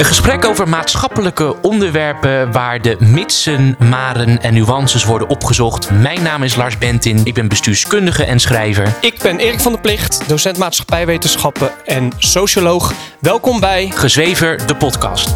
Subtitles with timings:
[0.00, 5.90] Een gesprek over maatschappelijke onderwerpen waar de mitsen, maren en nuances worden opgezocht.
[5.90, 8.96] Mijn naam is Lars Bentin, ik ben bestuurskundige en schrijver.
[9.00, 12.92] Ik ben Erik van der Plicht, docent maatschappijwetenschappen en socioloog.
[13.18, 15.34] Welkom bij Gezwever, de podcast.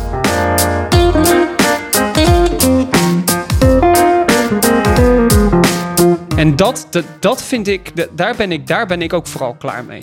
[6.36, 9.84] En dat, dat, dat vind ik, daar ben ik, daar ben ik ook vooral klaar
[9.84, 10.02] mee.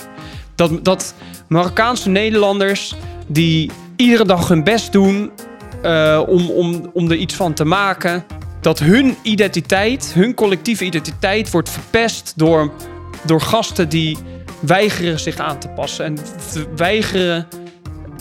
[0.56, 1.14] Dat, dat
[1.48, 2.96] Marokkaanse Nederlanders
[3.28, 5.32] die iedere dag hun best doen
[5.82, 8.24] eh, om, om, om er iets van te maken,
[8.62, 12.72] dat hun identiteit, hun collectieve identiteit, wordt verpest door,
[13.26, 14.18] door gasten die
[14.60, 16.18] weigeren zich aan te passen en
[16.76, 17.48] weigeren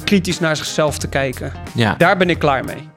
[0.05, 1.53] kritisch naar zichzelf te kijken.
[1.75, 1.95] Ja.
[1.98, 2.89] Daar ben ik klaar mee.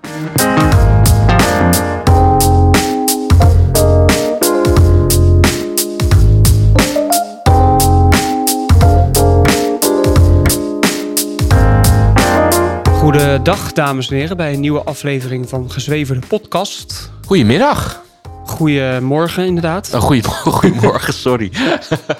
[13.13, 17.11] Goedendag, dames en heren, bij een nieuwe aflevering van Gezweverde Podcast.
[17.25, 18.01] Goedemiddag.
[18.45, 19.93] Goedemorgen, inderdaad.
[19.93, 20.23] Oh, goeie,
[20.59, 21.51] goedemorgen, sorry.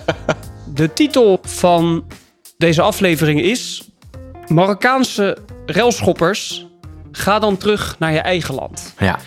[0.74, 2.04] De titel van
[2.58, 3.90] deze aflevering is...
[4.48, 6.68] Marokkaanse relschoppers,
[7.12, 8.94] ga dan terug naar je eigen land.
[9.00, 9.20] Ja,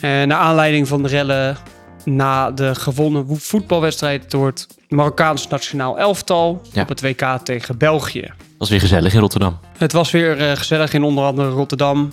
[0.00, 1.56] En naar aanleiding van de rellen
[2.04, 6.82] na de gewonnen wo- voetbalwedstrijd door het Marokkaans nationaal elftal Ja.
[6.82, 8.32] op het WK tegen België.
[8.64, 9.58] Was weer gezellig in Rotterdam.
[9.78, 12.12] Het was weer eh, gezellig in onder andere Rotterdam,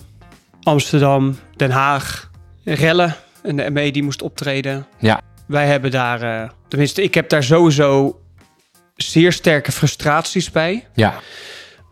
[0.63, 2.29] Amsterdam, Den Haag.
[2.63, 4.85] Rellen en de ME die moest optreden.
[4.99, 5.21] Ja.
[5.47, 8.19] Wij hebben daar, eh, tenminste ik heb daar sowieso
[8.95, 10.87] zeer sterke frustraties bij.
[10.93, 11.13] Ja,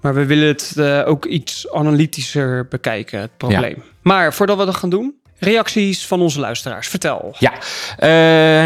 [0.02, 3.84] Maar we willen het eh, ook iets analytischer bekijken, het probleem.
[4.02, 6.88] Maar voordat we dat gaan doen, reacties van onze luisteraars.
[6.88, 7.36] Vertel.
[7.40, 7.54] Ja,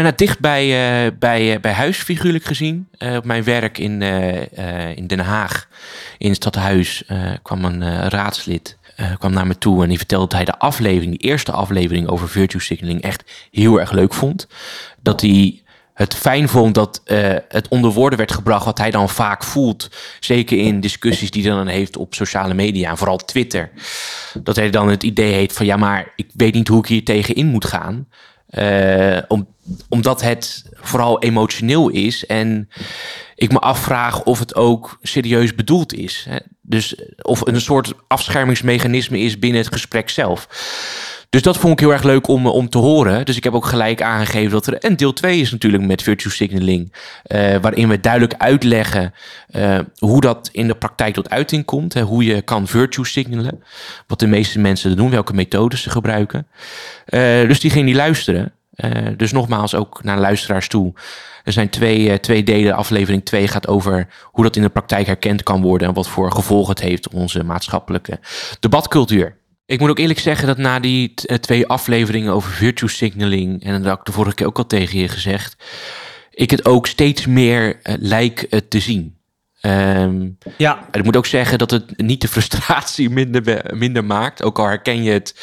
[0.02, 2.88] nou, dicht bij, eh, bij, eh, bij huis figuurlijk gezien.
[3.16, 4.02] Op mijn werk in,
[4.94, 5.68] in Den Haag,
[6.18, 7.02] in het stadhuis,
[7.42, 8.76] kwam een raadslid
[9.18, 12.28] kwam naar me toe en die vertelde dat hij de aflevering, die eerste aflevering over
[12.28, 14.46] virtue signaling echt heel erg leuk vond.
[15.00, 15.62] Dat hij
[15.94, 19.90] het fijn vond dat eh, het onder woorden werd gebracht wat hij dan vaak voelt.
[20.20, 23.70] Zeker in discussies die hij dan heeft op sociale media en vooral Twitter.
[24.42, 27.04] Dat hij dan het idee heeft van ja, maar ik weet niet hoe ik hier
[27.04, 28.08] tegenin moet gaan.
[28.46, 29.46] Eh, om,
[29.88, 32.68] omdat het vooral emotioneel is en
[33.34, 36.26] ik me afvraag of het ook serieus bedoeld is.
[36.28, 36.38] Hè?
[36.62, 40.48] Dus of een soort afschermingsmechanisme is binnen het gesprek zelf.
[41.34, 43.24] Dus dat vond ik heel erg leuk om, om te horen.
[43.24, 46.32] Dus ik heb ook gelijk aangegeven dat er een deel 2 is natuurlijk met virtue
[46.32, 46.92] signaling.
[47.22, 49.14] eh, waarin we duidelijk uitleggen
[49.46, 51.94] eh, hoe dat in de praktijk tot uiting komt.
[51.94, 53.62] Hè, hoe je kan virtue signalen.
[54.06, 56.46] Wat de meeste mensen doen, welke methodes ze gebruiken.
[57.04, 58.52] Eh, dus die ging die luisteren.
[58.74, 60.92] Eh, dus nogmaals ook naar luisteraars toe.
[61.44, 62.74] Er zijn twee, eh, twee delen.
[62.74, 65.88] Aflevering 2 gaat over hoe dat in de praktijk herkend kan worden...
[65.88, 68.18] en wat voor gevolgen het heeft op onze maatschappelijke
[68.60, 69.36] debatcultuur.
[69.66, 73.64] Ik moet ook eerlijk zeggen dat na die eh, twee afleveringen over virtue signaling...
[73.64, 75.56] en dat had ik de vorige keer ook al tegen je gezegd...
[76.30, 79.16] ik het ook steeds meer eh, lijk eh, te zien.
[79.60, 84.42] Ehm, Ja, ik moet ook zeggen dat het niet de frustratie minder, minder maakt.
[84.42, 85.34] Ook al herken je het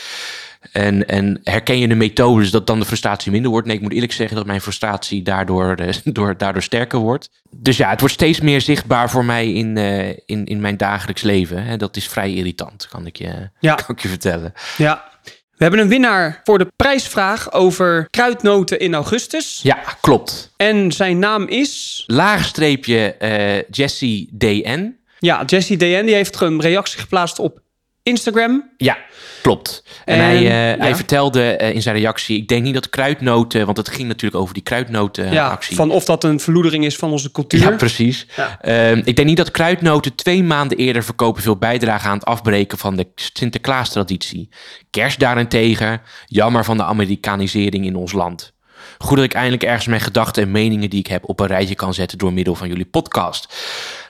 [0.71, 3.67] en, en herken je de methodes dat dan de frustratie minder wordt.
[3.67, 7.29] Nee, ik moet eerlijk zeggen dat mijn frustratie daardoor, eh, door, daardoor sterker wordt.
[7.49, 11.21] Dus ja, het wordt steeds meer zichtbaar voor mij in, eh, in, in mijn dagelijks
[11.21, 11.57] leven.
[11.65, 13.75] En dat is vrij irritant, kan ik je, Ja.
[13.75, 14.53] kan ik je vertellen.
[14.77, 15.09] ja.
[15.51, 19.59] We hebben een winnaar voor de prijsvraag over kruidnoten in augustus.
[19.63, 20.53] Ja, klopt.
[20.57, 22.03] En zijn naam is...
[22.07, 24.95] Laagstreepje eh Jesse DN.
[25.19, 26.05] Ja, Jesse DN.
[26.05, 27.61] Die heeft een reactie geplaatst op
[28.03, 28.69] Instagram.
[28.77, 28.97] Ja,
[29.41, 29.83] klopt.
[30.05, 30.95] En, En, hij, eh, hij ja.
[30.95, 34.53] vertelde eh, in zijn reactie, ik denk niet dat kruidnoten, want het ging natuurlijk over
[34.53, 35.75] die kruidnoten ja, actie.
[35.75, 37.59] van of dat een verloedering is van onze cultuur.
[37.59, 38.27] Ja, precies.
[38.35, 38.57] Ja.
[38.61, 42.77] Ehm, ik denk niet dat kruidnoten twee maanden eerder verkopen veel bijdragen aan het afbreken
[42.77, 44.49] van de Sinterklaas-traditie.
[44.89, 48.53] Kerst daarentegen, jammer van de Amerikanisering in ons land.
[48.97, 51.75] Goed dat ik eindelijk ergens mijn gedachten en meningen die ik heb op een rijtje
[51.75, 53.53] kan zetten door middel van jullie podcast.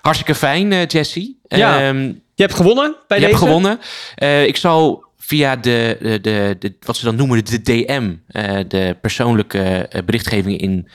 [0.02, 1.34] Hartstikke fijn, eh Jesse.
[1.48, 2.04] Ja, Ehm,
[2.36, 3.38] Je hebt gewonnen bij je deze.
[3.38, 3.80] hebt gewonnen.
[4.16, 8.60] Eh, ik zal via de, de, de, de- wat ze dan noemen de DM, eh,
[8.68, 10.88] de persoonlijke berichtgeving in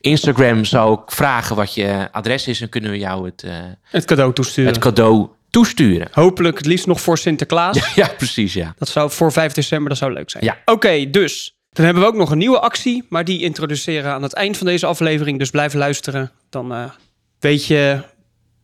[0.00, 3.44] Instagram, zou ik vragen wat je adres is en kunnen we jou het,
[3.82, 4.72] Het cadeau toesturen.
[4.72, 6.08] het cadeau toesturen.
[6.12, 7.94] Hopelijk het liefst nog voor Sinterklaas.
[7.94, 8.74] Ja, precies, ja.
[8.78, 10.44] Dat zou voor 5 december, dat zou leuk zijn.
[10.44, 10.58] Ja.
[10.64, 11.56] Oké, dus.
[11.72, 14.66] Dan hebben we ook nog een nieuwe actie, maar die introduceren aan het eind van
[14.66, 15.38] deze aflevering.
[15.38, 16.32] Dus blijf luisteren.
[16.50, 16.90] Dan
[17.38, 18.00] weet je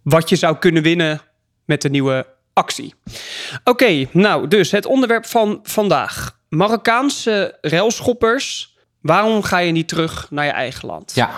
[0.02, 1.20] wat je zou kunnen winnen
[1.64, 2.94] met de nieuwe actie.
[3.64, 6.38] Oké, nou, dus het onderwerp van vandaag.
[6.48, 8.78] Marokkaanse railschoppers.
[9.00, 11.14] Waarom ga je niet terug naar je eigen land?
[11.14, 11.30] Ja,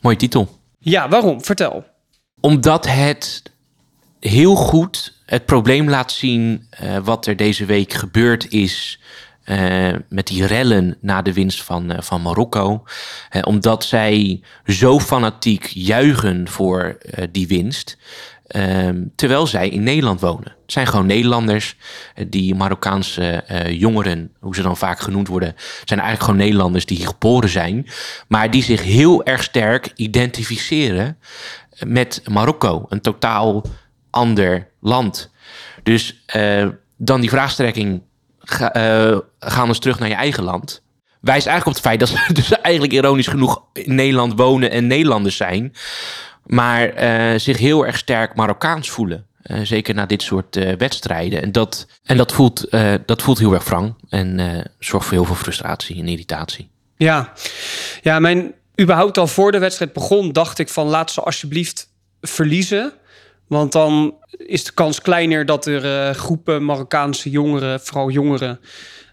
[0.00, 0.58] mooie titel.
[0.78, 1.44] Ja, waarom?
[1.44, 1.84] Vertel.
[2.40, 3.42] Omdat het
[4.20, 9.00] heel goed het probleem laat zien uh, wat er deze week gebeurd is
[9.46, 12.84] uh, met die rellen na de winst van, uh, van Marokko.
[13.42, 16.98] omdat zij zo fanatiek juichen voor
[17.30, 17.98] die winst.
[18.46, 20.54] Ehm, terwijl zij in Nederland wonen.
[20.62, 21.76] Het zijn gewoon Nederlanders.
[22.28, 25.54] die Marokkaanse jongeren, hoe ze dan vaak genoemd worden,
[25.84, 27.86] zijn eigenlijk gewoon Nederlanders die hier geboren zijn.
[28.28, 31.18] Maar die zich heel erg sterk identificeren
[31.86, 32.86] met Marokko.
[32.88, 33.64] Een totaal
[34.10, 35.30] ander land.
[35.82, 36.24] Dus
[36.96, 38.02] dan die vraagstrekking,
[38.46, 38.76] ga,
[39.10, 40.82] uh, gaan eens terug naar je eigen land.
[41.20, 44.86] Wijst eigenlijk op het feit dat ze dus eigenlijk ironisch genoeg in Nederland wonen en
[44.86, 45.72] Nederlanders zijn.
[46.44, 49.26] Maar uh, zich heel erg sterk Marokkaans voelen.
[49.42, 51.42] Uh, zeker na dit soort wedstrijden.
[51.42, 52.70] En dat, en dat, voelt,
[53.06, 53.94] dat voelt heel erg wrang.
[54.08, 54.40] En
[54.78, 56.68] zorgt voor heel veel frustratie en irritatie.
[56.96, 57.32] Ja,
[58.02, 61.88] ja mijn, überhaupt al voor de wedstrijd begon, dacht ik van laat ze alsjeblieft
[62.20, 62.92] verliezen.
[63.46, 68.60] Want dan is de kans kleiner dat er uh, groepen Marokkaanse jongeren, vooral jongeren,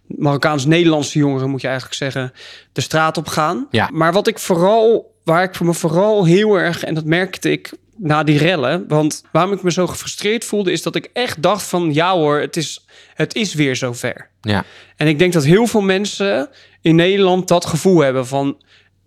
[0.08, 2.34] Marokkaans-Nederlandse jongeren moet je eigenlijk zeggen,
[2.74, 3.68] de straat op gaan.
[3.72, 3.90] Ja.
[3.92, 8.24] Maar wat ik vooral, waar ik me vooral heel erg, en dat merkte ik na
[8.24, 11.94] die rellen, want waarom ik me zo gefrustreerd voelde, is dat ik echt dacht van
[11.94, 14.30] ja hoor, het is, het is weer zover.
[14.42, 14.64] Ja.
[14.98, 16.50] En ik denk dat heel veel mensen
[16.82, 18.62] in Nederland dat gevoel hebben van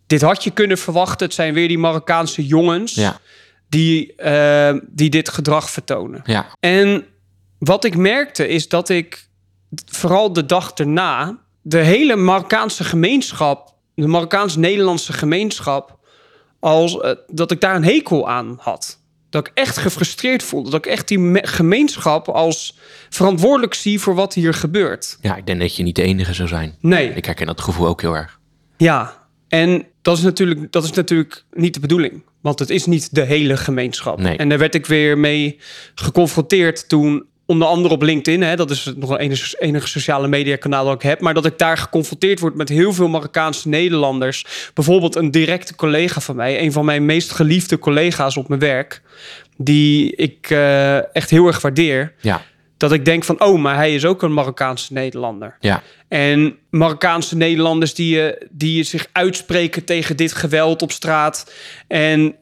[0.07, 1.27] dit had je kunnen verwachten.
[1.27, 2.95] Het zijn weer die Marokkaanse jongens.
[2.95, 3.21] Ja
[3.69, 6.23] die, uh, die dit gedrag vertonen.
[6.25, 6.47] Ja.
[6.61, 7.05] En
[7.59, 9.29] wat ik merkte is dat ik
[9.87, 15.99] vooral de dag erna de hele Marokkaanse gemeenschap, de Marokkaans-Nederlandse gemeenschap,
[16.61, 18.99] als uh, dat ik daar een hekel aan had.
[19.31, 20.71] Dat ik echt gefrustreerd voelde.
[20.71, 22.79] Dat ik echt die gemeenschap als
[23.11, 25.19] verantwoordelijk zie voor wat hier gebeurt.
[25.21, 26.77] Ja, ik denk dat je niet de enige zou zijn.
[26.81, 27.15] Nee.
[27.15, 28.39] Ik herken dat gevoel ook heel erg.
[28.77, 32.23] Ja, en dat is natuurlijk, dat is natuurlijk niet de bedoeling.
[32.41, 34.21] Want het is niet de hele gemeenschap.
[34.21, 34.37] Nee.
[34.37, 35.59] En daar werd ik weer mee
[35.95, 40.57] geconfronteerd toen onder andere op LinkedIn, hè, dat is nog een enige, enige sociale media
[40.57, 44.71] kanaal dat ik heb, maar dat ik daar geconfronteerd word met heel veel Marokkaanse Nederlanders.
[44.75, 49.03] Bijvoorbeeld een directe collega van mij, een van mijn meest geliefde collega's op mijn werk,
[49.57, 52.13] die ik uh, echt heel erg waardeer.
[52.21, 52.43] Ja.
[52.77, 55.57] Dat ik denk van, oh, maar hij is ook een Marokkaanse Nederlander.
[55.61, 55.83] Ja.
[56.09, 61.53] En Marokkaanse Nederlanders die, uh, die zich uitspreken tegen dit geweld op straat.
[61.89, 62.35] En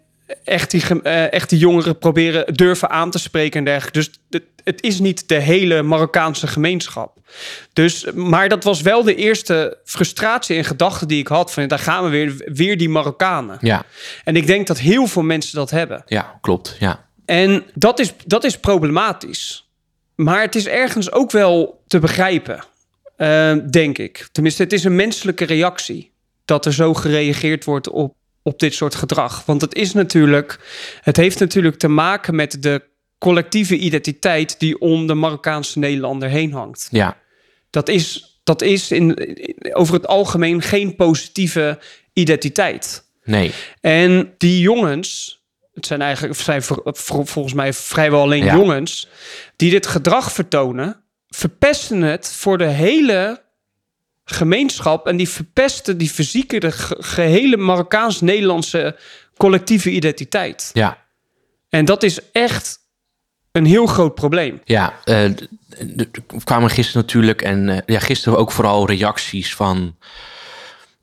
[0.44, 3.98] echt die, uh, echt die jongeren proberen durven aan te spreken en dergelijke.
[3.98, 7.16] Dus het, het is niet de hele Marokkaanse gemeenschap.
[7.72, 11.52] Dus, maar dat was wel de eerste frustratie en gedachte die ik had.
[11.52, 13.58] Van daar gaan we weer, weer die Marokkanen.
[13.60, 13.84] Ja.
[14.24, 16.02] En ik denk dat heel veel mensen dat hebben.
[16.06, 16.76] Ja, klopt.
[16.78, 17.04] Ja.
[17.24, 19.63] En dat is, dat is problematisch.
[20.14, 22.64] Maar het is ergens ook wel te begrijpen,
[23.18, 24.28] uh, denk ik.
[24.32, 26.12] Tenminste, het is een menselijke reactie
[26.44, 29.44] dat er zo gereageerd wordt op, op dit soort gedrag.
[29.44, 30.60] Want het is natuurlijk,
[31.00, 32.82] het heeft natuurlijk te maken met de
[33.18, 36.88] collectieve identiteit die om de Marokkaanse Nederlander heen hangt.
[36.90, 37.16] Ja.
[37.70, 39.16] Dat is, dat is in,
[39.72, 41.78] over het algemeen geen positieve
[42.12, 43.04] identiteit.
[43.24, 43.52] Nee.
[43.80, 45.42] En die jongens,
[45.74, 48.54] het zijn eigenlijk zijn volgens mij vrijwel alleen Ja.
[48.56, 49.08] jongens
[49.56, 53.42] die dit gedrag vertonen, verpesten het voor de hele
[54.24, 58.96] gemeenschap en die verpesten die fysieke de ge- gehele Marokkaans-Nederlandse
[59.36, 60.70] collectieve identiteit.
[60.72, 61.02] Ja.
[61.68, 62.78] En dat is echt
[63.52, 64.60] een heel groot probleem.
[64.64, 66.08] Ja, eh, er
[66.44, 69.96] kwamen gisteren natuurlijk en eh, ja, gisteren ook vooral reacties van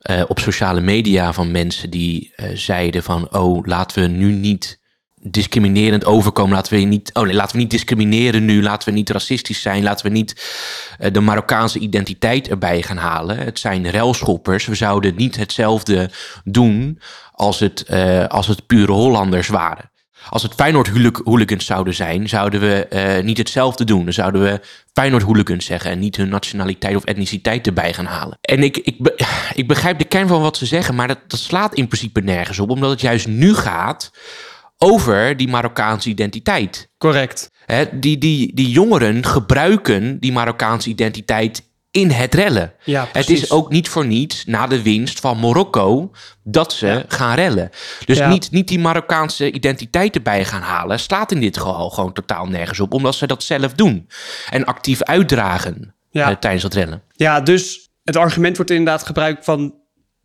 [0.02, 4.80] eh, op sociale media van mensen die eh, zeiden van oh laten we nu niet
[5.20, 9.10] discriminerend overkomen, laten we niet oh nee, laten we niet discrimineren nu, laten we niet
[9.10, 10.50] racistisch zijn, laten we niet
[10.98, 13.38] eh, de Marokkaanse identiteit erbij gaan halen.
[13.38, 16.10] Het zijn relschoppers, we zouden niet hetzelfde
[16.44, 17.00] doen
[17.32, 17.90] als het,
[18.28, 19.91] als het pure Hollanders waren.
[20.28, 24.04] Als het Feyenoord hooli- hooligans zouden zijn, zouden we eh, niet hetzelfde doen.
[24.04, 24.60] Dan zouden we
[24.92, 28.38] Feyenoord hooligans zeggen en niet hun nationaliteit of etniciteit erbij gaan halen.
[28.40, 29.18] En ik, ik, be-
[29.54, 32.58] ik begrijp de kern van wat ze zeggen, maar dat, dat slaat in principe nergens
[32.58, 34.10] op, omdat het juist nu gaat
[34.78, 36.88] over die Marokkaanse identiteit.
[36.98, 37.50] Correct.
[37.64, 42.72] Hè, die, die, die jongeren gebruiken die Marokkaanse identiteit in het rellen.
[42.84, 46.10] Ja, Het is ook niet voor niets na de winst van Marokko
[46.44, 47.04] dat ze Ja.
[47.08, 47.70] gaan rellen.
[48.04, 48.28] Dus Ja.
[48.28, 52.80] niet, niet die Marokkaanse identiteit erbij gaan halen, slaat in dit geval gewoon totaal nergens
[52.80, 54.08] op, omdat ze dat zelf doen
[54.50, 56.30] en actief uitdragen Ja.
[56.30, 57.02] eh, tijdens dat rellen.
[57.16, 59.74] Ja, dus het argument wordt inderdaad gebruikt van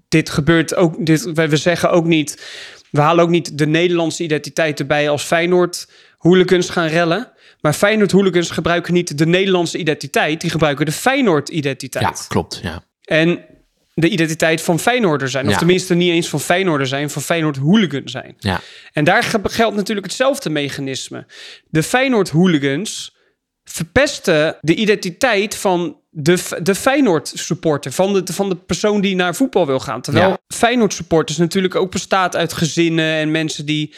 [0.08, 1.06] dit gebeurt ook.
[1.06, 2.46] Dit, we we zeggen ook niet.
[2.92, 7.32] We halen ook niet de Nederlandse identiteit erbij als Feyenoord hooligans gaan rellen.
[7.62, 10.42] Maar Feyenoord hooligans gebruiken niet de Nederlandse identiteit.
[10.42, 12.04] Die gebruiken de Feyenoord identiteit.
[12.04, 12.60] Ja, klopt.
[12.64, 12.84] Ja.
[13.04, 13.46] En
[13.94, 15.46] de identiteit van Feyenoorder zijn.
[15.46, 15.58] Of Ja.
[15.58, 18.36] tenminste niet eens van Feyenoorder zijn, van Feyenoord hooligan zijn.
[18.38, 18.60] Ja.
[18.94, 21.26] En daar ge- geldt natuurlijk hetzelfde mechanisme.
[21.70, 23.16] De Feyenoord hooligans
[23.64, 27.92] verpesten de identiteit van de, de Feyenoord-supporter.
[27.92, 30.02] Van de, van de persoon die naar voetbal wil gaan.
[30.02, 30.38] Terwijl Ja.
[30.48, 33.96] Feyenoord-supporters natuurlijk ook bestaat uit gezinnen en mensen die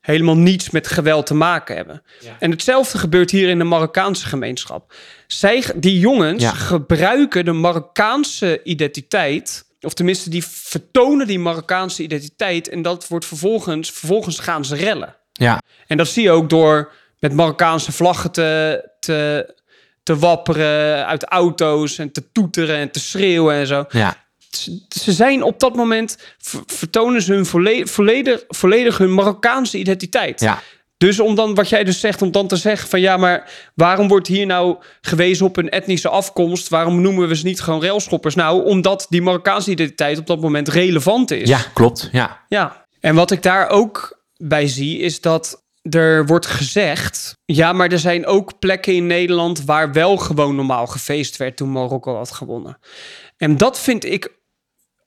[0.00, 2.02] helemaal niets met geweld te maken hebben.
[2.38, 4.94] En hetzelfde gebeurt hier in de Marokkaanse gemeenschap.
[5.26, 6.50] Zij, die jongens Ja.
[6.52, 9.64] gebruiken de Marokkaanse identiteit...
[9.80, 12.68] of tenminste, die vertonen die Marokkaanse identiteit...
[12.68, 15.16] en dat wordt vervolgens, vervolgens gaan ze rellen.
[15.32, 19.54] Ja, En dat zie je ook door met Marokkaanse vlaggen te, te,
[20.06, 21.98] te wapperen uit auto's...
[21.98, 24.16] en te toeteren en te schreeuwen en zo ja,
[24.88, 30.40] ze zijn op dat moment, ver- vertonen ze hun volledig, volledig, volledig hun Marokkaanse identiteit.
[30.40, 30.62] ja,
[30.96, 34.08] Dus om dan, wat jij dus zegt, om dan te zeggen van ja, maar waarom
[34.08, 36.68] wordt hier nou gewezen op een etnische afkomst?
[36.68, 38.34] Waarom noemen we ze niet gewoon railschoppers?
[38.34, 41.48] Nou, omdat die Marokkaanse identiteit op dat moment relevant is.
[41.48, 42.08] ja, klopt.
[42.12, 42.84] Ja, Ja.
[43.00, 47.36] En wat ik daar ook bij zie, is dat er wordt gezegd...
[47.44, 49.64] ja, maar er zijn ook plekken in Nederland...
[49.64, 52.78] waar wel gewoon normaal gefeest werd toen Marokko had gewonnen.
[53.36, 54.34] En dat vind ik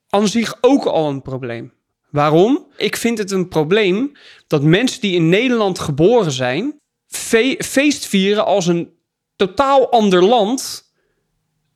[0.08, 1.72] aan zich ook al een probleem.
[2.10, 2.66] Waarom?
[2.76, 4.12] Ik vind het een probleem
[4.46, 6.80] dat mensen die in Nederland geboren zijn...
[7.06, 8.92] fe- feest vieren als een
[9.36, 10.88] totaal ander land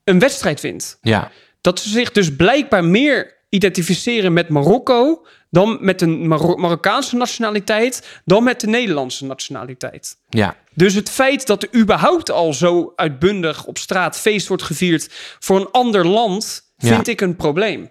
[0.05, 1.31] een wedstrijd wint ja,
[1.61, 8.21] dat ze zich dus blijkbaar meer identificeren met Marokko dan met de Maro- Marokkaanse nationaliteit
[8.25, 10.17] dan met de Nederlandse nationaliteit.
[10.29, 15.09] ja, Dus het feit dat er überhaupt al zo uitbundig op straat feest wordt gevierd
[15.39, 17.13] voor een ander land, vind Ja.
[17.13, 17.91] ik een probleem.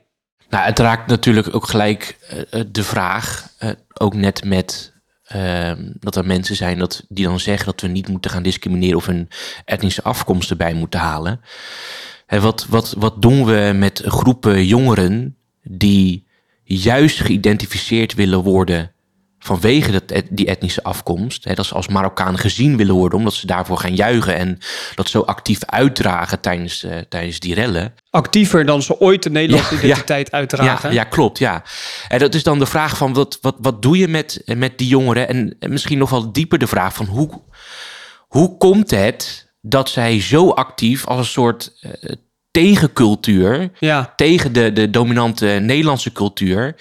[0.50, 4.92] Nou, het raakt natuurlijk ook gelijk eh, eh, de vraag, eh, ook net met
[5.24, 8.98] ehm, dat er mensen zijn dat, die dan zeggen dat we niet moeten gaan discrimineren
[8.98, 9.30] of een
[9.66, 11.42] etnische afkomst erbij moeten halen.
[12.26, 16.23] Hè, wat, wat, wat doen we met groepen jongeren die
[16.76, 18.92] juist geïdentificeerd willen worden
[19.40, 21.44] vanwege dat, die etnische afkomst?
[21.44, 24.58] Hè, dat ze als Marokkaan gezien willen worden omdat ze daarvoor gaan juichen en
[24.96, 27.94] dat zo actief uitdragen tijdens, eh, tijdens die rellen.
[28.10, 29.86] Actiever dan ze ooit de Nederlandse Ja, ja.
[29.86, 30.90] identiteit uitdragen.
[30.90, 31.64] Ja, ja, klopt, ja.
[32.08, 34.88] En dat is dan de vraag van wat, wat, wat doe je met, met die
[34.88, 35.28] jongeren?
[35.28, 37.42] En, en misschien nog wel dieper de vraag van hoe,
[38.28, 42.16] hoe komt het dat zij zo actief als een soort eh,
[42.54, 44.14] tegencultuur, ja.
[44.16, 46.76] tegen de, de dominante Nederlandse cultuur,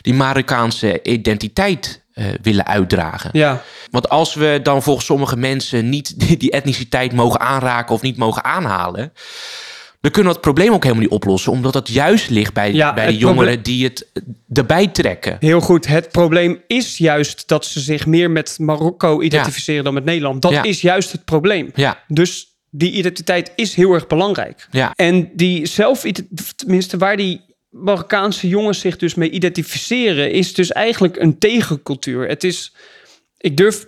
[0.00, 3.30] die Marokkaanse identiteit eh, willen uitdragen?
[3.32, 3.62] ja.
[3.90, 8.16] Want als we dan volgens sommige mensen niet die, die etniciteit mogen aanraken of niet
[8.16, 9.12] mogen aanhalen,
[10.00, 12.94] dan kunnen we het probleem ook helemaal niet oplossen, omdat dat juist ligt bij, Ja,
[12.94, 14.06] bij de jongeren die het
[14.52, 15.36] erbij trekken.
[15.40, 15.86] Heel goed.
[15.86, 20.42] Het probleem is juist dat ze zich meer met Marokko identificeren dan met Nederland.
[20.42, 20.62] Dat Ja.
[20.62, 21.70] is juist het probleem.
[21.74, 24.66] Ja, Dus die identiteit is heel erg belangrijk.
[24.70, 26.04] ja, En die zelf,
[26.56, 32.28] tenminste waar die Marokkaanse jongens zich dus mee identificeren, is dus eigenlijk een tegencultuur.
[32.28, 32.72] Het is,
[33.38, 33.86] ik durf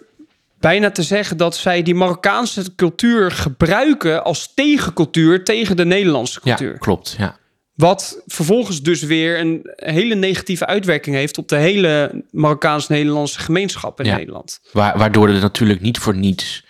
[0.59, 6.55] bijna te zeggen dat zij die Marokkaanse cultuur gebruiken als tegencultuur tegen de Nederlandse ja,
[6.57, 6.79] cultuur.
[6.79, 7.15] klopt.
[7.19, 7.39] Ja,
[7.75, 14.07] Wat vervolgens dus weer een hele negatieve uitwerking heeft op de hele Marokkaans-Nederlandse gemeenschap in
[14.07, 14.17] Ja.
[14.17, 14.61] Nederland.
[14.73, 16.65] Wa- waardoor er natuurlijk niet voor niets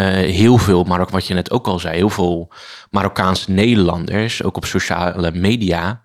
[0.00, 2.52] heel veel, maar ook wat je net ook al zei, heel veel
[2.90, 6.02] Marokkaanse Nederlanders, ook op sociale media,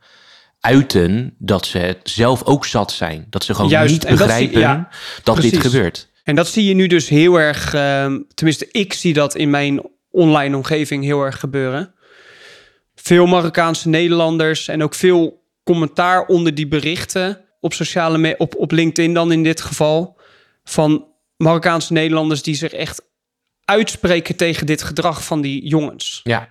[0.60, 3.28] uiten dat ze het zelf ook zat zijn.
[3.30, 4.90] Dat ze gewoon Juist, niet dat begrijpen ja,
[5.24, 6.10] dat dit gebeurt.
[6.24, 9.82] En dat zie je nu dus heel erg, ehm, tenminste ik zie dat in mijn
[10.12, 11.94] online omgeving heel erg gebeuren.
[12.96, 19.14] Veel Marokkaanse Nederlanders en ook veel commentaar onder die berichten op sociale op, op LinkedIn
[19.14, 20.20] dan in dit geval
[20.64, 21.06] van
[21.38, 23.02] Marokkaanse Nederlanders die zich echt
[23.70, 26.22] uitspreken tegen dit gedrag van die jongens.
[26.24, 26.50] Ja,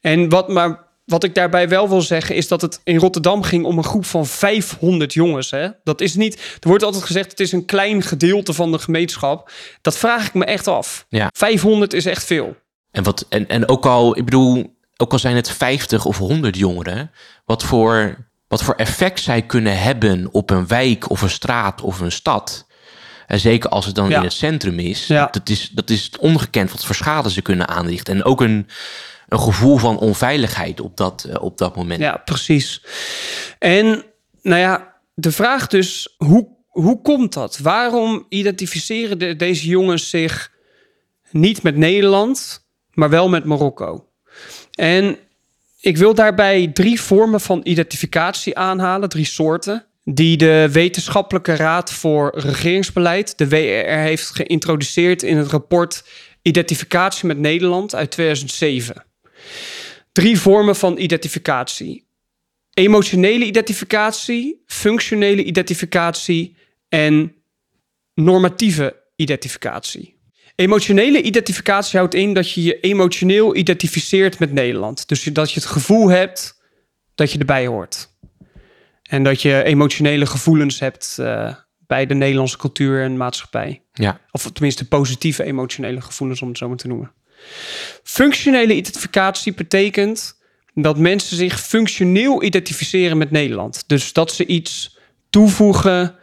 [0.00, 3.64] En wat, maar wat ik daarbij wel wil zeggen is dat het in Rotterdam ging
[3.64, 5.50] om een groep van 500 jongens.
[5.50, 5.68] Hè?
[5.84, 6.34] Dat is niet.
[6.60, 9.50] Er wordt altijd gezegd het is een klein gedeelte van de gemeenschap.
[9.80, 11.06] Dat vraag ik me echt af.
[11.08, 11.30] Ja.
[11.32, 12.56] 500 is echt veel.
[12.90, 16.56] En, wat, en, en ook al, ik bedoel, ook al zijn het 50 of 100
[16.56, 17.10] jongeren,
[17.44, 22.00] wat voor, wat voor effect zij kunnen hebben op een wijk of een straat of
[22.00, 22.66] een stad.
[23.26, 24.16] En zeker als het dan Ja.
[24.16, 25.28] in het centrum is, Ja.
[25.30, 28.14] dat is, dat is ongekend wat voor schade ze kunnen aanrichten.
[28.14, 28.68] En ook een,
[29.28, 32.00] een gevoel van onveiligheid op dat, eh, op dat moment.
[32.00, 32.82] Ja, precies.
[33.58, 34.04] En
[34.42, 37.58] nou ja, de vraag dus, hoe, hoe komt dat?
[37.58, 40.50] Waarom identificeren de- deze jongens zich
[41.30, 44.08] niet met Nederland, maar wel met Marokko?
[44.72, 45.18] En
[45.80, 52.32] ik wil daarbij drie vormen van identificatie aanhalen, drie soorten, die de Wetenschappelijke Raad voor
[52.38, 56.04] Regeringsbeleid, de WRR, heeft geïntroduceerd in het rapport
[56.42, 59.04] Identificatie met Nederland uit 2007.
[60.12, 62.06] Drie vormen van identificatie
[62.76, 66.56] emotionele identificatie, functionele identificatie
[66.88, 67.34] en
[68.14, 70.14] normatieve identificatie.
[70.54, 75.08] Emotionele identificatie houdt in dat je je emotioneel identificeert met Nederland.
[75.08, 76.60] Dus dat je het gevoel hebt
[77.14, 78.15] dat je erbij hoort.
[79.08, 81.54] En dat je emotionele gevoelens hebt uh,
[81.86, 83.82] bij de Nederlandse cultuur en maatschappij.
[83.92, 84.20] Ja.
[84.30, 87.12] Of tenminste positieve emotionele gevoelens, om het zo maar te noemen.
[88.02, 90.38] Functionele identificatie betekent
[90.74, 93.84] dat mensen zich functioneel identificeren met Nederland.
[93.86, 94.98] Dus dat ze iets
[95.30, 96.14] toevoegen,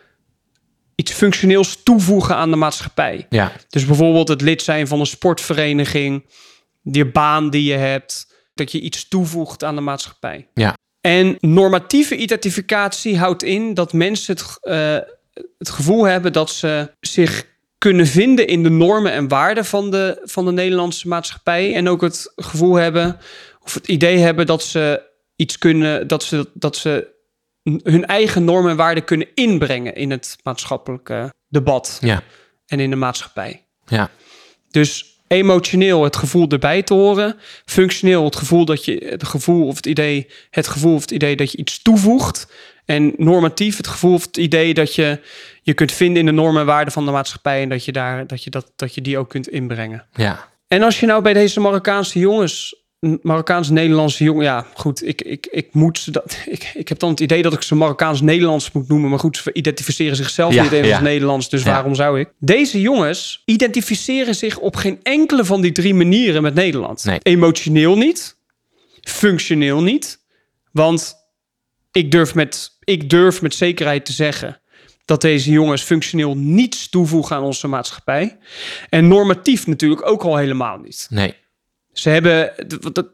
[0.95, 3.25] iets functioneels toevoegen aan de maatschappij.
[3.29, 3.51] Ja.
[3.69, 6.25] Dus bijvoorbeeld het lid zijn van een sportvereniging,
[6.81, 10.47] die baan die je hebt, dat je iets toevoegt aan de maatschappij.
[10.53, 10.75] Ja.
[11.05, 14.97] En normatieve identificatie houdt in dat mensen het, uh,
[15.57, 17.45] het gevoel hebben dat ze zich
[17.77, 21.75] kunnen vinden in de normen en waarden van de, van de Nederlandse maatschappij.
[21.75, 23.17] En ook het gevoel hebben,
[23.61, 25.01] of het idee hebben dat ze
[25.35, 27.07] iets kunnen, dat ze, dat ze
[27.83, 31.97] hun eigen normen en waarden kunnen inbrengen in het maatschappelijke debat.
[32.01, 32.23] Ja.
[32.65, 33.65] En in de maatschappij.
[33.85, 34.09] Ja.
[34.69, 37.35] Dus emotioneel het gevoel erbij te horen.
[37.65, 41.35] Functioneel het gevoel dat je het gevoel of het idee, het gevoel of het idee
[41.35, 42.51] dat je iets toevoegt.
[42.85, 45.19] En normatief het gevoel of het idee dat je
[45.61, 48.27] je kunt vinden in de normen en waarden van de maatschappij en dat je daar
[48.27, 50.05] dat je dat, dat je die ook kunt inbrengen.
[50.13, 50.49] Ja.
[50.67, 52.82] En als je nou bij deze Marokkaanse jongens
[53.21, 54.43] Marokkaans-Nederlandse jongen.
[54.43, 55.07] Ja, goed.
[55.07, 58.71] Ik, ik, ik, moet dat, ik, ik heb dan het idee dat ik ze Marokkaans-Nederlands
[58.71, 59.09] moet noemen.
[59.09, 60.93] Maar goed, ze identificeren zichzelf Ja, niet even ja.
[60.93, 61.49] als Nederlands.
[61.49, 61.71] Dus Ja.
[61.71, 62.29] waarom zou ik?
[62.39, 67.03] Deze jongens identificeren zich op geen enkele van die drie manieren met Nederland.
[67.05, 67.19] Nee.
[67.23, 68.37] Emotioneel niet.
[69.01, 70.19] Functioneel niet.
[70.71, 71.15] Want
[71.91, 74.61] ik durf, met, ik durf met zekerheid te zeggen
[75.05, 78.37] dat deze jongens functioneel niets toevoegen aan onze maatschappij.
[78.89, 81.07] En normatief natuurlijk ook al helemaal niet.
[81.09, 81.33] Nee.
[81.93, 82.53] Ze, hebben,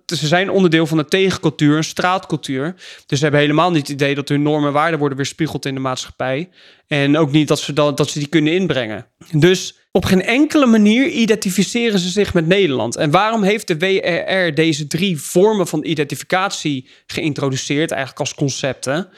[0.06, 2.76] ze zijn onderdeel van een tegencultuur, een straatcultuur.
[3.06, 5.74] Dus ze hebben helemaal niet het idee dat hun normen en waarden worden weerspiegeld in
[5.74, 6.50] de maatschappij.
[6.88, 9.08] En ook niet dat ze, dat ze die kunnen inbrengen.
[9.32, 12.96] Dus op geen enkele manier identificeren ze zich met Nederland.
[12.96, 19.10] En waarom heeft de WRR deze drie vormen van identificatie geïntroduceerd, eigenlijk als concepten?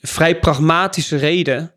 [0.00, 1.74] Vrij pragmatische reden.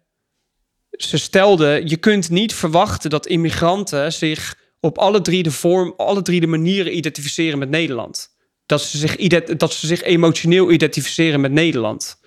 [0.89, 6.21] Ze stelden, je kunt niet verwachten dat immigranten zich op alle drie de vorm, alle
[6.21, 8.35] drie de manieren identificeren met Nederland.
[8.65, 9.15] Dat ze zich,
[9.57, 12.19] dat ze zich emotioneel identificeren met Nederland.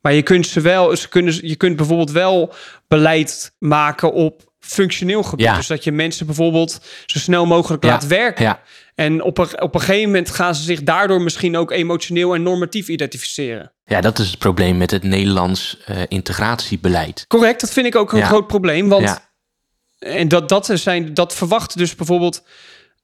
[0.00, 2.52] Maar je kunt ze wel, ze kunnen, je kunt bijvoorbeeld wel
[2.88, 5.46] beleid maken op functioneel gebied.
[5.46, 5.56] Ja.
[5.56, 7.90] Dus dat je mensen bijvoorbeeld zo snel mogelijk Ja.
[7.90, 8.44] laat werken.
[8.44, 8.62] Ja.
[8.94, 12.42] En op een, op een gegeven moment gaan ze zich daardoor misschien ook emotioneel en
[12.42, 13.72] normatief identificeren.
[13.84, 17.24] ja, dat is het probleem met het Nederlands eh, integratiebeleid.
[17.28, 18.88] Correct, dat vind ik ook een groot probleem.
[18.88, 19.26] Want.
[19.98, 22.42] En dat, dat, zijn, dat verwachten dus bijvoorbeeld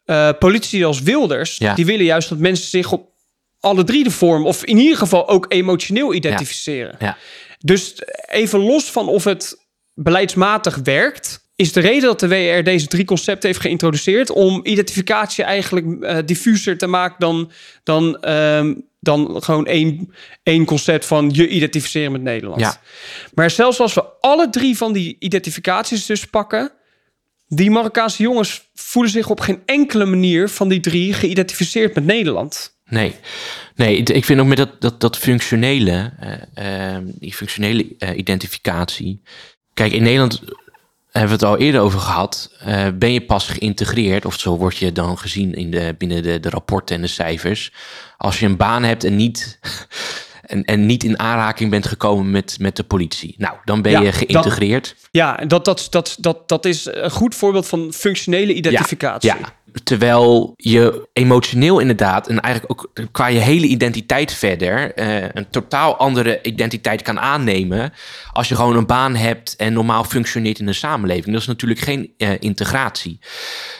[0.04, 1.57] eh politici als Wilders.
[1.57, 1.74] Ja.
[1.74, 3.12] Die willen juist dat mensen zich op
[3.61, 6.96] alle drie de vormen, of in ieder geval ook emotioneel identificeren.
[6.98, 7.16] Ja.
[7.59, 12.87] Dus even los van of het beleidsmatig werkt, is de reden dat de WR deze
[12.87, 17.50] drie concepten heeft geïntroduceerd om identificatie eigenlijk eh, diffuser te maken dan,
[17.83, 22.61] dan, ehm, dan gewoon één, één concept van je identificeren met Nederland.
[22.61, 22.80] Ja.
[23.35, 26.72] Maar zelfs als we alle drie van die identificaties dus pakken,
[27.46, 32.76] die Marokkaanse jongens voelen zich op geen enkele manier van die drie geïdentificeerd met Nederland.
[32.85, 33.14] Nee,
[33.74, 36.12] nee ik vind ook met dat, dat, dat functionele,
[36.54, 39.22] eh, eh, die functionele eh, identificatie.
[39.74, 40.40] Kijk, in Nederland
[41.11, 42.52] hebben we het al eerder over gehad.
[42.59, 46.40] eh, ben je pas geïntegreerd, of zo word je dan gezien in de, binnen de,
[46.40, 47.72] de rapporten en de cijfers.
[48.16, 49.59] Als je een baan hebt en niet,
[50.46, 53.35] en, en niet in aanraking bent gekomen met, met de politie.
[53.38, 54.96] Nou, dan ben Ja, je geïntegreerd.
[55.11, 59.30] Ja, en dat, dat, dat, dat, dat is een goed voorbeeld van functionele identificatie.
[59.30, 59.38] Ja,
[59.85, 65.96] terwijl je emotioneel inderdaad, en eigenlijk ook qua je hele identiteit verder, eh, een totaal
[65.96, 67.92] andere identiteit kan aannemen
[68.33, 71.33] als je gewoon een baan hebt en normaal functioneert in een samenleving.
[71.33, 73.18] Dat is natuurlijk geen eh, integratie.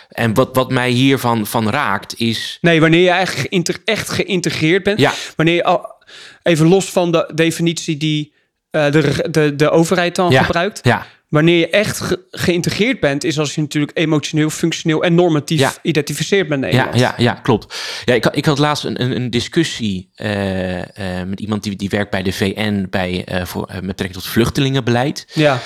[0.09, 2.59] En wat, wat mij hiervan van raakt is.
[2.61, 4.99] Nee, wanneer je eigenlijk geïnter- echt geïntegreerd bent.
[4.99, 5.13] Ja.
[5.37, 5.94] Wanneer je al,
[6.43, 8.33] even los van de definitie die
[8.71, 10.81] eh, de, de, de overheid dan Ja, gebruikt.
[10.83, 11.07] ja.
[11.29, 15.73] Wanneer je echt ge- geïntegreerd bent, is als je natuurlijk emotioneel, functioneel en normatief Ja.
[15.83, 16.99] identificeert met Ja, Nederland.
[16.99, 17.75] ja, ja, klopt.
[18.05, 20.81] Ja, ik, had- ik had laatst een, een, een discussie eh,
[21.21, 25.27] eh, met iemand die, die werkt bij de VN bij, voor, met betrekking tot vluchtelingenbeleid.
[25.35, 25.59] ja.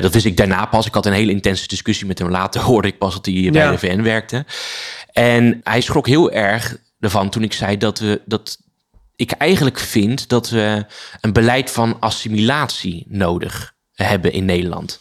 [0.00, 0.86] Dat wist ik daarna pas.
[0.86, 2.30] Ik had een hele intense discussie met hem.
[2.30, 3.70] Later hoorde ik pas dat hij bij Ja.
[3.70, 4.44] de VN werkte.
[5.12, 8.58] En hij schrok heel erg ervan toen ik zei dat we dat
[9.22, 10.84] ik eigenlijk vind dat we
[11.20, 15.00] een beleid van assimilatie nodig hebben in Nederland.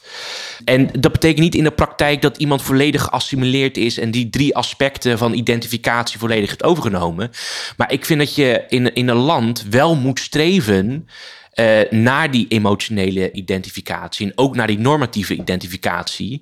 [0.66, 4.56] En dat betekent niet in de praktijk dat iemand volledig geassimileerd is en die drie
[4.56, 7.32] aspecten van identificatie volledig heeft overgenomen.
[7.78, 11.08] Maar ik vind dat je in, in een land wel moet streven
[11.52, 16.42] eh, naar die emotionele identificatie en ook naar die normatieve identificatie.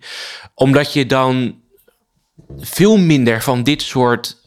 [0.54, 1.62] Omdat je dan
[2.58, 4.39] veel minder van dit soort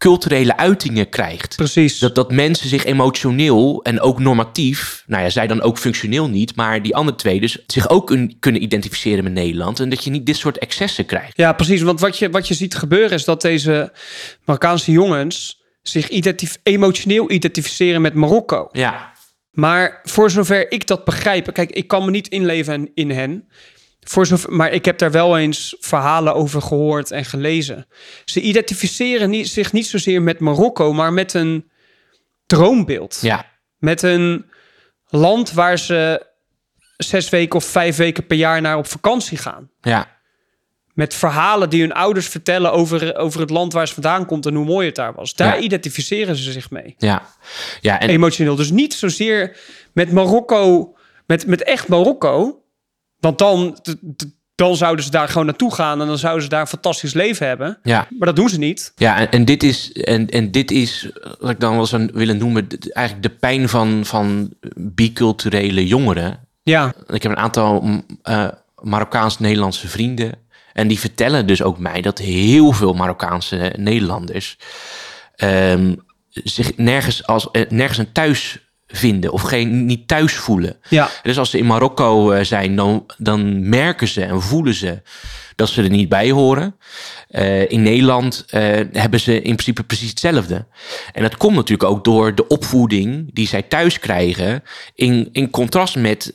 [0.00, 1.56] culturele uitingen krijgt.
[1.56, 1.98] Precies.
[1.98, 6.56] Dat, dat mensen zich emotioneel en ook normatief, nou ja, zij dan ook functioneel niet,
[6.56, 9.80] maar die andere twee dus zich ook kun- kunnen identificeren met Nederland.
[9.80, 11.36] En dat je niet dit soort excessen krijgt.
[11.36, 11.82] Ja, precies.
[11.82, 13.92] Want wat je, wat je ziet gebeuren is dat deze
[14.44, 18.68] Marokkaanse jongens zich identif- emotioneel identificeren met Marokko.
[18.72, 19.12] Ja,
[19.50, 23.48] Maar voor zover ik dat begrijp, kijk, ik kan me niet inleven in hen.
[24.00, 27.86] Voor zover, maar ik heb daar wel eens verhalen over gehoord en gelezen.
[28.24, 31.70] Ze identificeren niet, zich niet zozeer met Marokko, maar met een
[32.46, 33.18] droombeeld.
[33.20, 33.46] ja,
[33.78, 34.46] Met een
[35.08, 36.26] land waar ze
[36.96, 39.70] zes weken of vijf weken per jaar naar op vakantie gaan.
[39.80, 40.18] ja,
[40.94, 44.54] Met verhalen die hun ouders vertellen over, over het land waar ze vandaan komt en
[44.54, 45.34] hoe mooi het daar was.
[45.34, 45.62] Daar Ja.
[45.62, 46.94] identificeren ze zich mee.
[46.98, 47.22] ja.
[47.80, 48.56] Ja, en Emotioneel.
[48.56, 49.56] Dus niet zozeer
[49.92, 50.94] met Marokko,
[51.26, 52.59] met, met echt Marokko.
[53.20, 53.78] Want dan,
[54.54, 57.46] dan zouden ze daar gewoon naartoe gaan en dan zouden ze daar een fantastisch leven
[57.46, 57.78] hebben.
[57.82, 58.06] ja.
[58.18, 58.92] Maar dat doen ze niet.
[58.96, 62.36] Ja, en, en dit is, en, en dit is, wat ik dan wel zou willen
[62.38, 66.48] noemen, eigenlijk de pijn van, van biculturele jongeren.
[66.62, 68.48] Ja, Ik heb een aantal eh,
[68.80, 70.32] Marokkaans-Nederlandse vrienden.
[70.72, 74.58] En die vertellen dus ook mij dat heel veel Marokkaanse Nederlanders
[75.36, 75.94] ehm,
[76.30, 80.76] zich nergens, als, eh, nergens een thuis vinden of geen, niet thuis voelen.
[80.88, 85.02] ja, Dus als ze in Marokko eh, zijn, dan, dan merken ze en voelen ze
[85.56, 86.76] dat ze er niet bij horen.
[87.28, 88.60] Eh, in Nederland eh,
[88.92, 90.66] hebben ze in principe precies hetzelfde.
[91.12, 94.62] En dat komt natuurlijk ook door de opvoeding die zij thuis krijgen,
[94.94, 96.34] in, in contrast met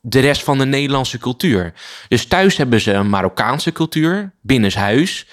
[0.00, 1.72] de rest van de Nederlandse cultuur.
[2.08, 5.26] Dus thuis hebben ze een Marokkaanse cultuur, binnenshuis.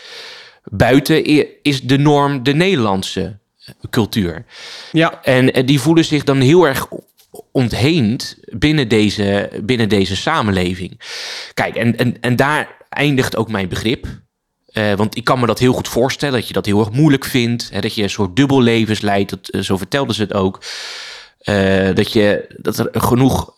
[0.63, 1.25] Buiten
[1.63, 3.38] is de norm de Nederlandse
[3.89, 4.45] cultuur.
[4.91, 6.87] ja, En eh, die voelen zich dan heel erg
[7.51, 11.01] ontheemd binnen deze, binnen deze samenleving.
[11.53, 14.07] Kijk, en, en, en daar eindigt ook mijn begrip.
[14.69, 17.25] Eh, want ik kan me dat heel goed voorstellen, dat je dat heel erg moeilijk
[17.25, 17.69] vindt.
[17.71, 20.63] Hè, dat je een soort dubbellevens leidt, dat, eh, zo vertelden ze het ook.
[21.93, 23.53] Dat, je, dat er genoeg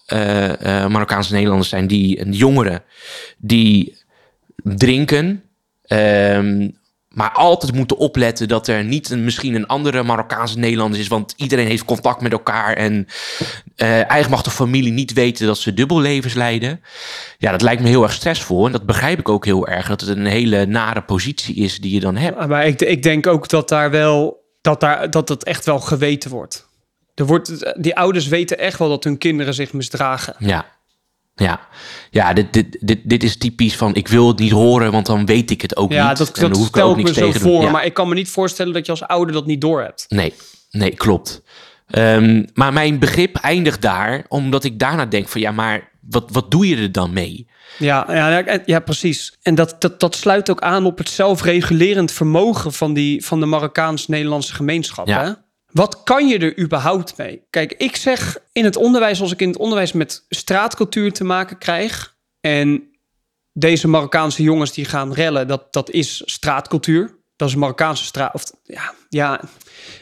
[0.88, 2.84] Marokkaanse Nederlanders zijn, die, en jongeren,
[3.38, 3.97] die
[4.63, 5.43] drinken.
[5.86, 6.69] ehm,
[7.12, 11.08] maar altijd moeten opletten dat er niet een, misschien een andere Marokkaanse Nederlander is.
[11.08, 12.74] Want iedereen heeft contact met elkaar.
[12.74, 13.08] En
[13.76, 16.82] eh eigenlijk mag de familie niet weten dat ze dubbellevens leiden.
[17.38, 18.65] Ja, dat lijkt me heel erg stressvol.
[18.65, 19.88] En dat begrijp ik ook heel erg.
[19.88, 22.47] Dat het een hele nare positie is die je dan hebt.
[22.47, 26.30] maar ik, ik denk ook dat daar wel, dat, daar, dat het echt wel geweten
[26.30, 26.69] wordt.
[27.15, 27.74] Er wordt.
[27.84, 30.36] Die ouders weten echt wel dat hun kinderen zich misdragen.
[30.39, 30.65] Ja.
[31.36, 31.60] Ja,
[32.10, 35.26] ja dit, dit, dit, dit is typisch van ik wil het niet horen, want dan
[35.26, 36.17] weet ik het ook Ja, niet.
[36.17, 37.62] dat, dan dat hoef ik ook ik me zo voor.
[37.62, 37.72] Ja.
[37.72, 40.06] Maar ik kan me niet voorstellen dat je als ouder dat niet doorhebt.
[40.08, 40.34] Nee,
[40.70, 41.41] nee, klopt.
[41.88, 46.52] Ehm, maar mijn begrip eindigt daar, omdat ik daarna denk van ja, maar wat, wat
[46.52, 47.48] doe je er dan mee?
[47.78, 49.38] Ja, ja, ja, ja precies.
[49.41, 53.46] En dat, dat, dat sluit ook aan op het zelfregulerend vermogen van, die, van de
[53.46, 55.08] Marokkaans-Nederlandse gemeenschap.
[55.08, 55.24] Ja.
[55.24, 55.32] Hè?
[55.72, 57.46] Wat kan je er überhaupt mee?
[57.50, 61.58] Kijk, ik zeg in het onderwijs, als ik in het onderwijs met straatcultuur te maken
[61.58, 62.16] krijg.
[62.42, 62.90] En
[63.54, 67.20] deze Marokkaanse jongens die gaan rellen, dat, dat is straatcultuur.
[67.36, 68.34] Dat is Marokkaanse straat.
[68.34, 69.42] Of ja, ja,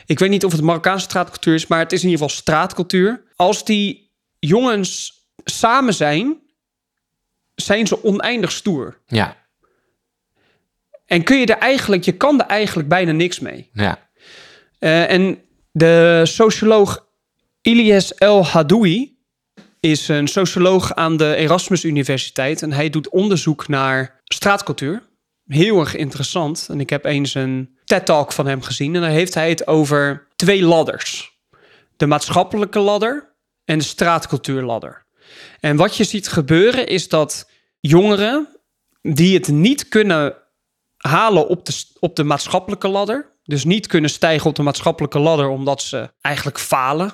[0.05, 3.23] ik weet niet of het Marokkaanse straatcultuur is, maar het is in ieder geval straatcultuur.
[3.35, 6.39] Als die jongens samen zijn,
[7.55, 9.01] zijn ze oneindig stoer.
[9.05, 9.37] Ja,
[11.05, 13.69] En kun je er eigenlijk, je kan er eigenlijk bijna niks mee.
[13.73, 14.07] ja,
[14.79, 17.07] Eh, en de socioloog
[17.61, 19.17] Ilyes El Hadoui
[19.79, 22.61] is een socioloog aan de Erasmus Universiteit.
[22.61, 25.07] En hij doet onderzoek naar straatcultuur.
[25.45, 26.67] Heel erg interessant.
[26.69, 28.95] En ik heb eens een TED-talk van hem gezien.
[28.95, 31.37] En daar heeft hij het over twee ladders.
[31.97, 35.05] De maatschappelijke ladder en de straatcultuurladder.
[35.59, 38.47] En wat je ziet gebeuren is dat jongeren
[39.01, 40.35] die het niet kunnen
[40.97, 43.28] halen op de, op de maatschappelijke ladder.
[43.49, 47.11] Dus niet kunnen stijgen op de maatschappelijke ladder omdat ze eigenlijk falen.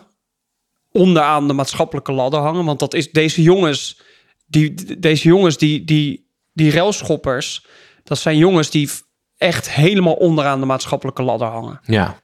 [0.91, 2.65] Onderaan de maatschappelijke ladder hangen.
[2.65, 4.01] Want dat is deze jongens,
[4.45, 7.65] die, deze jongens, die, die, die railschoppers,
[8.03, 8.89] dat zijn jongens die
[9.37, 11.79] echt helemaal onderaan de maatschappelijke ladder hangen.
[11.83, 12.19] ja,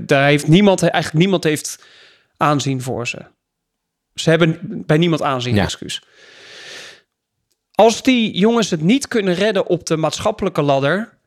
[0.00, 1.84] Daar heeft niemand, eigenlijk niemand heeft
[2.36, 3.18] aanzien voor ze.
[4.14, 5.62] Ze hebben bij niemand aanzien, Ja.
[5.62, 6.02] excuus.
[7.74, 11.18] Als die jongens het niet kunnen redden op de maatschappelijke ladder,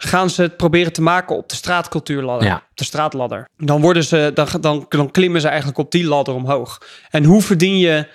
[0.00, 2.54] gaan ze het proberen te maken op de straatcultuurladder, Ja.
[2.70, 3.48] op de straatladder.
[3.56, 6.82] Dan, worden ze, dan, dan, dan klimmen ze eigenlijk op die ladder omhoog.
[7.10, 8.08] En hoe verdien je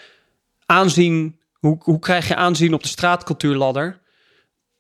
[0.66, 4.02] aanzien, hoe, hoe krijg je aanzien op de straatcultuurladder?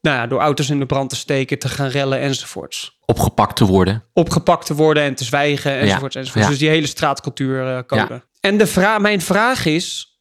[0.01, 3.65] Nou ja, door auto's in de brand te steken, te gaan rellen enzovoorts opgepakt te
[3.65, 4.03] worden.
[4.13, 6.13] opgepakt te worden en te zwijgen enzovoort.
[6.13, 6.43] Ja, enzovoort.
[6.43, 6.49] ja.
[6.49, 8.13] Dus die hele straatcultuurcode.
[8.13, 8.23] Ja.
[8.39, 10.17] En de vra mijn vraag is,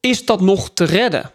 [0.00, 1.30] is dat nog te redden?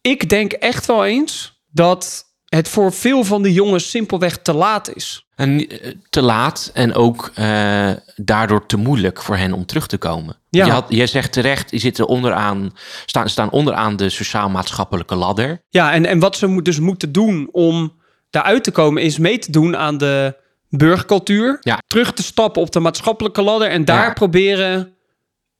[0.00, 2.23] Ik denk echt wel eens dat
[2.54, 5.26] het voor veel van de jongens simpelweg te laat is.
[5.34, 9.98] En eh, te laat en ook eh, daardoor te moeilijk voor hen om terug te
[9.98, 10.36] komen.
[10.50, 10.64] Ja.
[10.64, 12.72] Je, had, je zegt terecht, die zitten onderaan,
[13.06, 15.62] staan, staan onderaan de sociaal-maatschappelijke ladder.
[15.68, 17.92] Ja, en, en wat ze dus moeten doen om
[18.30, 20.36] daaruit te komen, is mee te doen aan de
[20.68, 21.58] burgercultuur.
[21.60, 21.78] Ja.
[21.86, 24.12] Terug te stappen op de maatschappelijke ladder en daar Ja.
[24.12, 24.94] proberen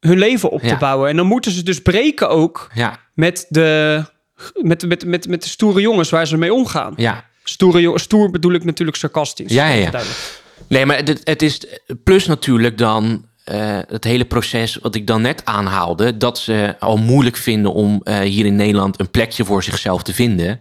[0.00, 1.08] hun leven op te bouwen.
[1.08, 2.70] En dan moeten ze dus breken ook
[3.14, 4.04] met de,
[4.54, 6.94] met, met, met, met de stoere jongens waar ze mee omgaan.
[6.96, 7.24] ja.
[7.46, 9.52] Stoere, stoer bedoel ik natuurlijk sarcastisch.
[9.52, 10.02] Ja, ja, ja.
[10.68, 11.60] Nee, maar het, het is
[12.04, 16.96] plus natuurlijk dan eh, het hele proces wat ik dan net aanhaalde, dat ze al
[16.96, 20.60] moeilijk vinden om eh, hier in Nederland een plekje voor zichzelf te vinden.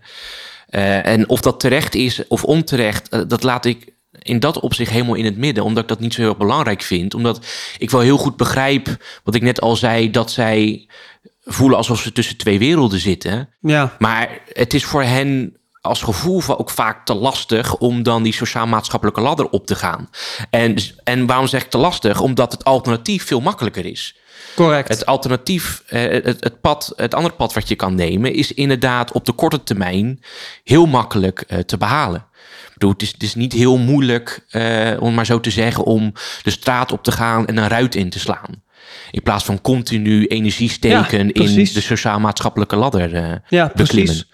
[0.68, 5.16] Eh, en of dat terecht is of onterecht, dat laat ik in dat opzicht helemaal
[5.16, 7.14] in het midden, omdat ik dat niet zo heel belangrijk vind.
[7.14, 7.46] Omdat
[7.78, 10.88] ik wel heel goed begrijp, wat ik net al zei, dat zij
[11.44, 13.50] voelen alsof ze tussen twee werelden zitten.
[13.62, 18.34] Ja, Maar het is voor hen als gevoel ook vaak te lastig om dan die
[18.34, 20.10] sociaal-maatschappelijke ladder op te gaan.
[20.50, 22.22] En, en waarom zeg ik te lastig?
[22.22, 24.16] Omdat het alternatief veel makkelijker is.
[24.56, 24.88] correct.
[24.88, 29.12] Het alternatief, eh, het, het, pad, het andere pad wat je kan nemen, is inderdaad
[29.12, 30.20] op de korte termijn
[30.64, 32.26] heel makkelijk eh, te behalen.
[32.66, 35.84] Ik bedoel, het, is, het is niet heel moeilijk, eh, om maar zo te zeggen,
[35.84, 38.64] om de straat op te gaan en een ruit in te slaan.
[39.12, 44.06] In plaats van continu energie steken in de sociaal-maatschappelijke ladder eh, Ja, beklimmen.
[44.06, 44.28] precies.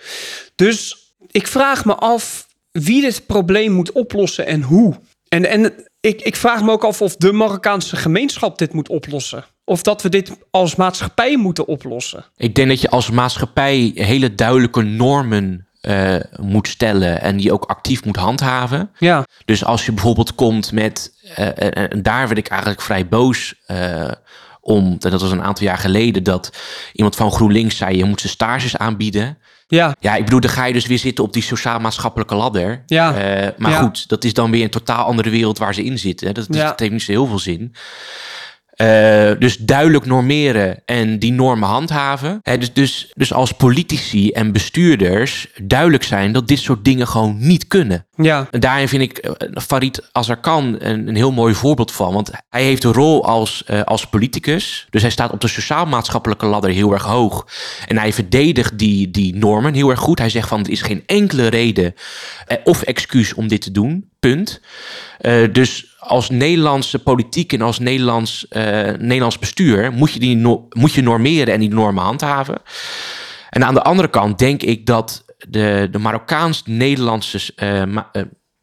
[0.55, 0.97] Dus
[1.31, 4.95] ik vraag me af wie dit probleem moet oplossen en hoe.
[5.27, 9.45] En, en ik, ik vraag me ook af of de Marokkaanse gemeenschap dit moet oplossen.
[9.63, 12.25] Of dat we dit als maatschappij moeten oplossen.
[12.37, 17.63] Ik denk dat je als maatschappij hele duidelijke normen eh, moet stellen en die ook
[17.63, 18.91] actief moet handhaven.
[18.97, 23.53] Ja, Dus als je bijvoorbeeld komt met, eh, en, daar werd ik eigenlijk vrij boos
[23.65, 24.11] eh,
[24.61, 26.49] om, dat was een aantal jaar geleden, dat
[26.93, 29.37] iemand van GroenLinks zei, je moet ze stages aanbieden.
[29.67, 32.83] ja, Ja, ik bedoel, dan ga je dus weer zitten op die sociaal-maatschappelijke ladder.
[32.85, 33.11] Ja.
[33.57, 33.81] Maar Ja.
[33.81, 36.33] goed, dat is dan weer een totaal andere wereld waar ze in zitten.
[36.33, 36.67] Dat, Ja.
[36.67, 37.75] dat heeft niet zo heel veel zin.
[38.79, 42.39] Eh, dus duidelijk normeren en die normen handhaven.
[42.43, 47.67] Dus, dus, dus als politici en bestuurders duidelijk zijn dat dit soort dingen gewoon niet
[47.67, 48.05] kunnen.
[48.15, 52.13] ja, En daarin vind ik eh, Farid Azarkan een, een heel mooi voorbeeld van.
[52.13, 54.87] Want hij heeft een rol als, eh, als politicus.
[54.89, 57.47] Dus hij staat op de sociaal-maatschappelijke ladder heel erg hoog.
[57.87, 60.19] En hij verdedigt die, die normen heel erg goed.
[60.19, 61.93] Hij zegt van er is geen enkele reden
[62.63, 64.09] of excuus om dit te doen.
[64.19, 64.61] Punt.
[65.51, 68.63] Dus als Nederlandse politiek en als Nederlands, eh,
[68.97, 70.37] Nederlands bestuur moet je, die
[70.69, 72.61] moet je normeren en die normen handhaven.
[73.49, 77.97] En aan de andere kant denk ik dat de, de Marokkaans-Nederlandse eh, eh,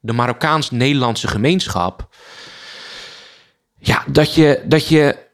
[0.01, 2.09] de Marokkaans-Nederlandse gemeenschap.
[3.79, 5.26] Ja, dat je, dat je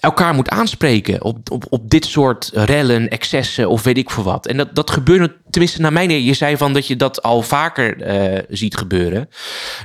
[0.00, 4.46] elkaar moet aanspreken op, op, op dit soort rellen, excessen of weet ik veel wat.
[4.46, 7.42] En dat, dat gebeurt, tenminste naar mijn idee, je zei van dat je dat al
[7.42, 9.28] vaker eh, ziet gebeuren.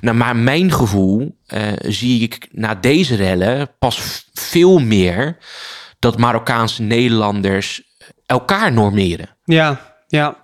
[0.02, 5.38] Nou, maar mijn gevoel eh, zie ik na deze rellen pas veel meer
[6.00, 7.82] dat Marokkaanse Nederlanders
[8.26, 9.30] elkaar normeren.
[9.46, 10.42] ja, ja.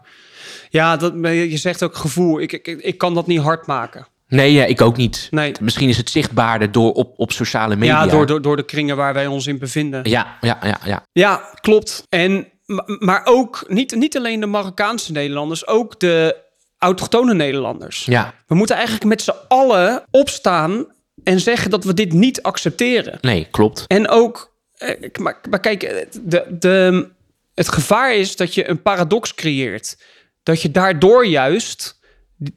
[0.71, 2.41] Ja, dat, je zegt ook gevoel.
[2.41, 4.07] Ik, ik, ik kan dat niet hard maken.
[4.29, 5.27] Nee, ja, ik ook niet.
[5.31, 5.51] Nee.
[5.61, 8.03] Misschien is het zichtbaarder door op, op sociale media.
[8.03, 10.09] Ja, door, door, door de kringen waar wij ons in bevinden.
[10.09, 11.03] Ja, ja, ja, ja.
[11.11, 12.03] Ja, klopt.
[12.09, 16.35] En, ma- maar ook, niet, niet alleen de Marokkaanse Nederlanders, ook de
[16.77, 18.05] autochtone Nederlanders.
[18.05, 20.85] Ja, We moeten eigenlijk met z'n allen opstaan
[21.23, 23.17] en zeggen dat we dit niet accepteren.
[23.21, 23.83] nee, klopt.
[23.87, 27.07] En ook, eh, maar, maar kijk, eh, de, de,
[27.53, 29.97] het gevaar is dat je een paradox creëert.
[30.43, 31.99] Dat je daardoor juist,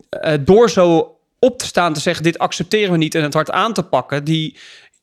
[0.09, 3.51] eh, door zo op te staan te zeggen: dit accepteren we niet en het hard
[3.51, 4.57] aan te pakken, die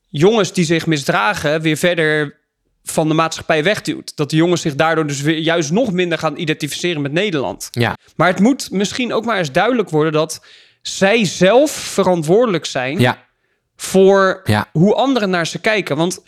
[0.08, 2.38] jongens die zich misdragen weer verder
[2.84, 4.16] van de maatschappij wegduwt.
[4.16, 7.68] Dat de jongens zich daardoor dus weer juist nog minder gaan identificeren met Nederland.
[7.72, 10.46] Ja, Maar het moet misschien ook maar eens duidelijk worden dat
[10.82, 13.26] zij zelf verantwoordelijk zijn ja,
[13.76, 14.70] voor ja.
[14.72, 15.98] hoe anderen naar ze kijken.
[15.98, 16.20] Want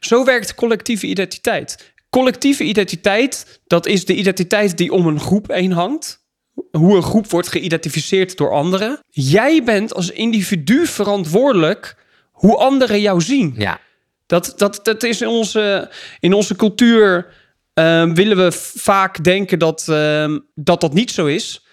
[0.00, 1.92] zo werkt collectieve identiteit.
[2.10, 6.26] Collectieve identiteit, dat is de identiteit die om een groep heen hangt.
[6.70, 8.98] Hoe een groep wordt geïdentificeerd door anderen.
[9.08, 11.96] Jij bent als individu verantwoordelijk
[12.32, 13.54] hoe anderen jou zien.
[13.56, 13.80] ja.
[14.26, 15.90] Dat, dat, dat is in onze,
[16.20, 17.26] in onze cultuur.
[17.74, 21.66] ehm, willen we vaak denken dat, ehm, dat dat niet zo is.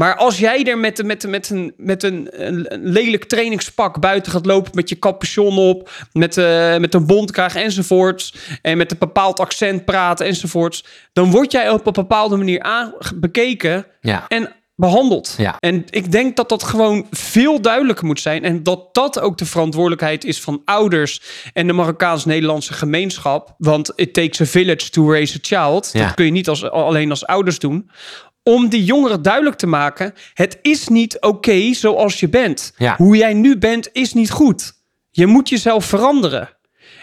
[0.00, 4.46] Maar als jij er met, met, met, een, met een, een lelijk trainingspak buiten gaat
[4.46, 9.40] lopen met je capuchon op, met, eh, met een bontkraag enzovoorts, en met een bepaald
[9.40, 14.24] accent praten enzovoorts, dan word jij op een bepaalde manier aan, bekeken ja.
[14.28, 15.34] en behandeld.
[15.38, 15.56] Ja.
[15.58, 18.44] En ik denk dat dat gewoon veel duidelijker moet zijn.
[18.44, 23.54] En dat dat ook de verantwoordelijkheid is van ouders en de Marokkaans-Nederlandse gemeenschap.
[23.58, 25.90] Want it takes a village to raise a child.
[25.92, 26.04] Ja.
[26.04, 27.90] Dat kun je niet als, alleen als ouders doen.
[28.42, 32.72] Om die jongeren duidelijk te maken: het is niet oké zoals je bent.
[32.76, 32.96] Ja.
[32.96, 34.72] Hoe jij nu bent is niet goed.
[35.10, 36.56] Je moet jezelf veranderen.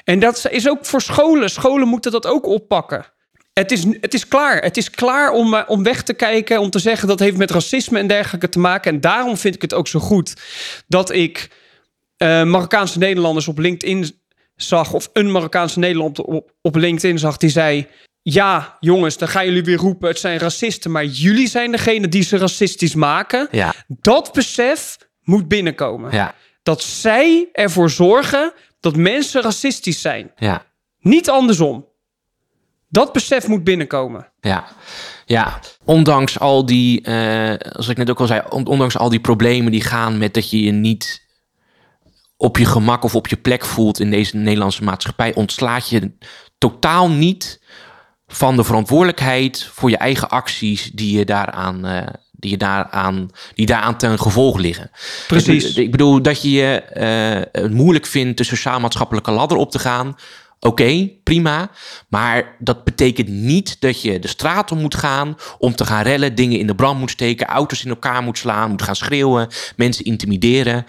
[0.04, 1.50] En dat is ook voor scholen.
[1.50, 3.06] Scholen moeten dat ook oppakken.
[3.54, 4.62] Het is, het is klaar.
[4.62, 7.52] Het is klaar om, eh, om weg te kijken, om te zeggen dat heeft met
[7.52, 8.94] racisme en dergelijke te maken.
[8.94, 10.34] En daarom vind ik het ook zo goed
[10.88, 11.50] dat ik
[12.18, 14.22] eh, Marokkaanse Nederlanders op LinkedIn
[14.56, 17.88] zag, of een Marokkaanse Nederlander op, op LinkedIn zag, die zei:
[18.30, 22.24] Ja, jongens, dan gaan jullie weer roepen: het zijn racisten, maar jullie zijn degene die
[22.24, 23.48] ze racistisch maken.
[23.52, 26.12] Ja, Dat besef moet binnenkomen.
[26.12, 30.32] ja, Dat zij ervoor zorgen dat mensen racistisch zijn.
[30.36, 30.66] ja.
[31.00, 31.86] Niet andersom.
[32.90, 34.32] Dat besef moet binnenkomen.
[34.40, 34.68] Ja,
[35.26, 35.60] ja.
[35.84, 39.72] ondanks al die, eh, als ik net ook al zei, on- ondanks al die problemen
[39.72, 41.26] die gaan met dat je je niet
[42.38, 46.12] op je gemak of op je plek voelt in deze Nederlandse maatschappij, ontslaat je
[46.58, 47.62] totaal niet
[48.28, 53.66] van de verantwoordelijkheid voor je eigen acties die je daaraan, eh, die je daaraan, die
[53.66, 54.92] daaraan ten gevolg liggen.
[55.28, 55.70] Precies.
[55.70, 59.80] Ik, ik bedoel dat je je eh, het moeilijk vindt de sociaal-maatschappelijke ladder op te
[59.80, 60.16] gaan.
[60.60, 61.70] Oké, prima.
[62.10, 66.36] Maar dat betekent niet dat je de straat op moet gaan om te gaan rellen,
[66.36, 70.06] dingen in de brand moet steken, auto's in elkaar moet slaan, moet gaan schreeuwen, mensen
[70.06, 70.86] intimideren.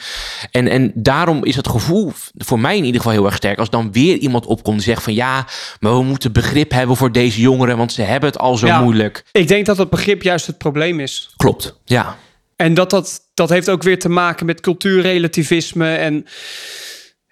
[0.50, 3.70] En, en daarom is het gevoel voor mij in ieder geval heel erg sterk als
[3.70, 5.46] dan weer iemand opkomt en zegt van ja,
[5.80, 8.80] maar we moeten begrip hebben voor deze jongeren, want ze hebben het al zo Ja.
[8.82, 9.24] moeilijk.
[9.32, 11.30] Ik denk dat dat begrip juist het probleem is.
[11.36, 12.16] Klopt, ja.
[12.56, 15.94] En dat, dat, dat heeft ook weer te maken met cultuurrelativisme.
[15.94, 16.26] En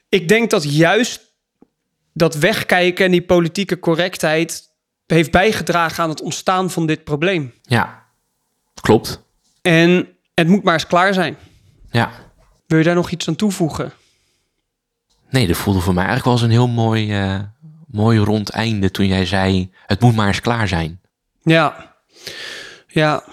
[0.08, 1.20] ik denk dat juist
[2.16, 4.74] dat wegkijken en die politieke correctheid
[5.06, 7.54] heeft bijgedragen aan het ontstaan van dit probleem.
[7.62, 8.06] Ja,
[8.80, 9.22] klopt.
[9.62, 11.36] En het moet maar eens klaar zijn.
[11.90, 12.10] Ja.
[12.66, 13.92] Wil je daar nog iets aan toevoegen?
[15.30, 17.40] Nee, dat voelde voor mij eigenlijk wel eens een heel mooi, eh,
[17.86, 21.00] mooi rond einde toen jij zei: het moet maar eens klaar zijn.
[21.42, 21.94] Ja,
[22.86, 23.24] ja.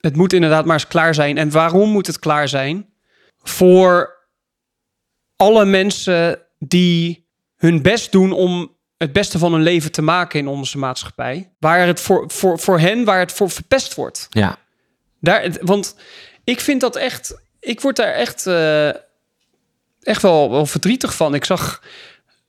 [0.00, 1.38] Het moet inderdaad maar eens klaar zijn.
[1.38, 2.88] En waarom moet het klaar zijn?
[3.42, 4.14] Voor
[5.36, 7.25] alle mensen die
[7.66, 11.52] hun best doen om het beste van hun leven te maken in onze maatschappij.
[11.58, 14.26] Waar het voor, voor, voor hen, waar het voor verpest wordt.
[14.30, 14.58] Ja,
[15.20, 15.96] Daar, want
[16.44, 17.40] ik vind dat echt.
[17.60, 18.88] Ik word daar echt, eh,
[20.00, 21.34] echt wel, wel verdrietig van.
[21.34, 21.82] Ik zag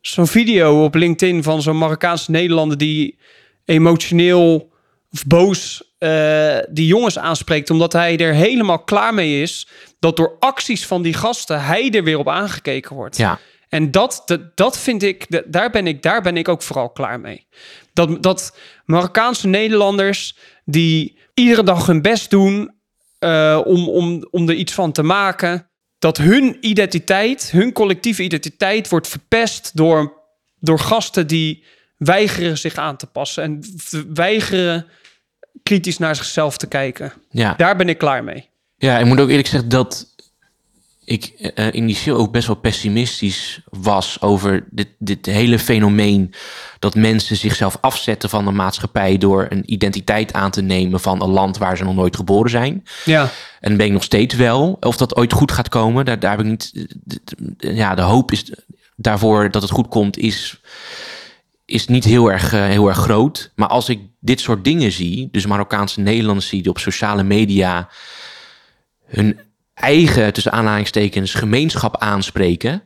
[0.02, 3.18] zo'n video op LinkedIn van zo'n Marokkaanse Nederlander die
[3.66, 4.72] emotioneel
[5.12, 9.68] of boos eh, die jongens aanspreekt, omdat hij er helemaal klaar mee is
[10.00, 13.18] dat door acties van die gasten hij er weer op aangekeken wordt.
[13.18, 16.62] ja, En dat, dat, dat vind ik, dat- daar ben ik, daar ben ik ook
[16.62, 17.48] vooral klaar mee.
[17.94, 22.72] Dat, dat Marokkaanse Nederlanders die iedere dag hun best doen
[23.20, 28.90] eh, om, om, om er iets van te maken, dat hun identiteit, hun collectieve identiteit
[28.90, 30.14] wordt verpest door,
[30.60, 31.64] door gasten die
[31.98, 33.64] weigeren zich aan te passen en
[34.14, 34.86] weigeren
[35.64, 37.14] kritisch naar zichzelf te kijken.
[37.30, 37.54] ja.
[37.58, 38.50] Daar ben ik klaar mee.
[38.76, 40.16] Ja, ik moet ook eerlijk zeggen dat
[41.08, 46.34] ik eh, initieel ook best wel pessimistisch was over dit, dit hele fenomeen
[46.80, 51.30] dat mensen zichzelf afzetten van de maatschappij door een identiteit aan te nemen van een
[51.30, 52.84] land waar ze nog nooit geboren zijn.
[53.06, 54.78] Ja, En ben ik nog steeds wel.
[54.80, 56.88] Of dat ooit goed gaat komen, daar, daar heb ik niet.
[57.58, 58.52] Ja, de hoop is
[58.96, 60.62] daarvoor dat het goed komt, is,
[61.66, 63.52] is niet heel erg, eh, heel erg groot.
[63.56, 67.90] Maar als ik dit soort dingen zie, dus Marokkaanse Nederlanders zie die op sociale media
[69.06, 69.46] hun
[69.80, 72.82] eigen, tussen aanhalingstekens, gemeenschap aanspreken.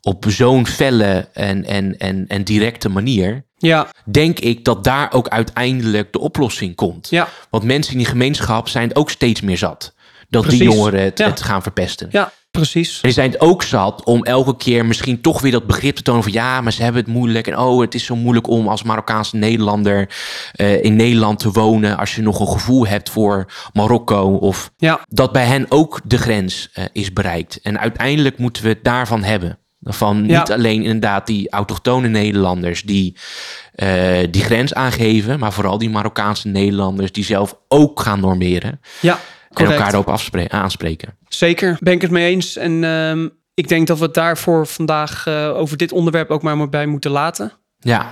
[0.00, 3.44] Op zo'n felle en, en, en, en directe manier.
[3.56, 7.10] ja, Denk ik dat daar ook uiteindelijk de oplossing komt.
[7.10, 9.94] ja, Want mensen in die gemeenschap zijn het ook steeds meer zat.
[10.28, 11.26] Dat die jongeren het, Ja.
[11.26, 12.08] het gaan verpesten.
[12.10, 12.94] ja, precies.
[12.94, 16.02] En die zijn het ook zat om elke keer misschien toch weer dat begrip te
[16.02, 17.46] tonen van ja, maar ze hebben het moeilijk.
[17.46, 20.08] En oh, het is zo moeilijk om als Marokkaanse Nederlander
[20.52, 21.96] eh, in Nederland te wonen.
[21.96, 24.34] Als je nog een gevoel hebt voor Marokko.
[24.36, 27.60] Of Ja, dat bij hen ook de grens eh, is bereikt.
[27.62, 29.58] En uiteindelijk moeten we het daarvan hebben.
[29.82, 30.38] Van Ja.
[30.38, 33.16] niet alleen inderdaad die autochtone Nederlanders die
[33.74, 39.18] eh, die grens aangeven, maar vooral die Marokkaanse Nederlanders die zelf ook gaan normeren ja,
[39.66, 40.14] en elkaar erop
[40.48, 41.16] aanspreken.
[41.28, 42.56] Zeker, ben ik het mee eens.
[42.56, 46.56] En ehm, ik denk dat we het daarvoor vandaag eh, over dit onderwerp ook maar
[46.56, 47.52] maar bij moeten laten.
[47.78, 48.10] Ja,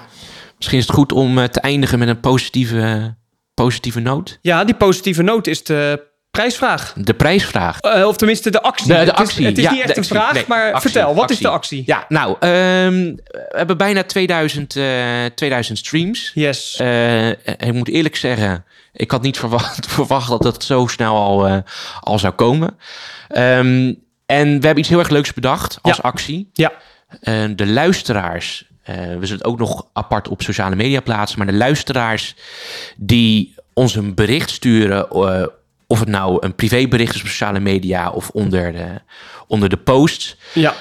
[0.56, 3.16] misschien is het goed om eh, te eindigen met een positieve,
[3.54, 4.38] positieve noot.
[4.42, 6.92] Ja, die positieve noot is de prijsvraag.
[6.96, 7.80] De prijsvraag.
[7.80, 8.86] Eh, of tenminste de actie.
[8.86, 9.46] De, de Het is- actie.
[9.46, 10.14] Het is, ja, niet echt een actie.
[10.16, 11.82] vraag, Nee, maar actie, vertel, wat is de actie?
[11.86, 16.30] Ja, nou, ehm, we hebben bijna 2000, eh, 2000 streams.
[16.34, 16.76] Yes.
[16.80, 18.64] Eh, ik moet eerlijk zeggen,
[18.96, 21.56] ik had niet verwacht, verwacht dat het zo snel al, eh,
[22.00, 22.76] al zou komen.
[23.28, 23.92] Ehm,
[24.26, 26.02] en we hebben iets heel erg leuks bedacht als Ja.
[26.02, 26.50] actie.
[26.52, 26.72] ja,
[27.20, 31.46] Eh, de luisteraars, eh, we zullen het ook nog apart op sociale media plaatsen, maar
[31.46, 32.34] de luisteraars
[32.96, 35.10] die ons een bericht sturen.
[35.88, 38.86] of het nou een privébericht is op sociale media of onder de,
[39.46, 40.36] onder de posts.
[40.52, 40.74] Ja,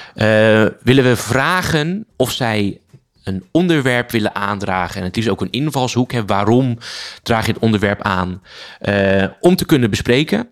[0.82, 2.80] willen we vragen of zij
[3.26, 5.00] een onderwerp willen aandragen.
[5.00, 6.12] En het is ook een invalshoek.
[6.12, 6.78] Hè, waarom
[7.22, 8.42] draag je het onderwerp aan?
[8.80, 10.48] eh, om te kunnen bespreken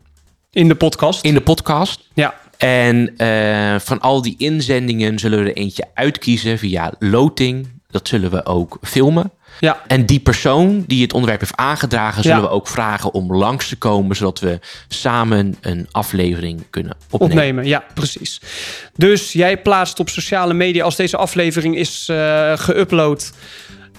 [0.51, 1.25] in de podcast.
[1.25, 2.09] in de podcast.
[2.15, 7.74] Ja, En eh, van al die inzendingen zullen we er eentje uitkiezen via loting.
[7.95, 9.31] Dat zullen we ook filmen.
[9.61, 12.43] ja, En die persoon die het onderwerp heeft aangedragen, zullen Ja.
[12.43, 17.37] we ook vragen om langs te komen, zodat we samen een aflevering kunnen opnemen.
[17.37, 17.67] opnemen.
[17.67, 18.41] Ja, precies.
[18.97, 23.33] Dus jij plaatst op sociale media, als deze aflevering is eh geüpload,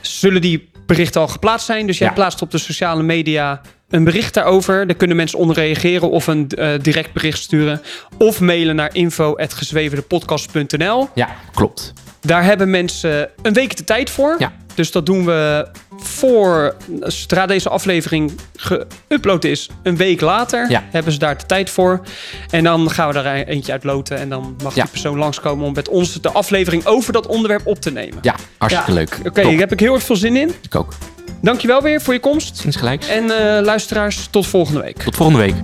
[0.02, 1.88] zullen die berichten al geplaatst zijn.
[1.88, 2.14] Dus jij Ja.
[2.14, 4.88] plaatst op de sociale media een bericht daarover.
[4.88, 7.82] Daar kunnen mensen onder reageren of een eh, direct bericht sturen.
[8.18, 11.10] Of mailen naar info.gezwevendepodcast.nl.
[11.14, 11.93] Ja, klopt.
[12.26, 14.36] Daar hebben mensen een week de tijd voor.
[14.39, 14.51] Ja.
[14.76, 15.67] Dus dat doen we
[15.97, 20.69] voor, zodra deze aflevering geüpload is, een week later.
[20.69, 20.84] Ja.
[20.91, 22.01] Hebben ze daar de tijd voor.
[22.49, 24.17] En dan gaan we er eentje uit loten.
[24.17, 24.82] En dan mag Ja.
[24.82, 28.17] die persoon langskomen om met ons de aflevering over dat onderwerp op te nemen.
[28.21, 28.97] Ja, hartstikke Ja.
[28.97, 29.17] leuk.
[29.26, 30.51] Oké, daar heb ik heel erg veel zin in.
[30.61, 30.93] Ik ook.
[31.41, 32.57] Dankjewel weer voor je komst.
[32.57, 33.03] Sinds gelijk.
[33.03, 34.97] En eh, luisteraars, tot volgende week.
[35.03, 35.55] Tot volgende week.